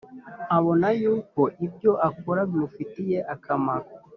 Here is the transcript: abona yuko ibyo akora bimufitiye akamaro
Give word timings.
abona 0.57 0.87
yuko 1.01 1.41
ibyo 1.65 1.91
akora 2.09 2.41
bimufitiye 2.49 3.17
akamaro 3.33 3.89